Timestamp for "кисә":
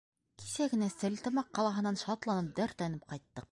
0.43-0.65